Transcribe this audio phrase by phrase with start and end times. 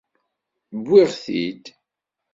[0.81, 1.65] Wwiɣ-t-id.